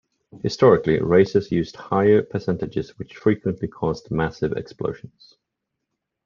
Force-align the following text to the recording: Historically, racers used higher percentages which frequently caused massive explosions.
Historically, 0.41 0.99
racers 0.99 1.51
used 1.51 1.75
higher 1.75 2.23
percentages 2.23 2.97
which 2.97 3.17
frequently 3.17 3.67
caused 3.67 4.09
massive 4.09 4.51
explosions. 4.53 5.37